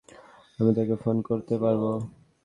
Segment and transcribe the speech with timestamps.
[0.59, 1.91] আমি তাকে ফোন করতে বলবো।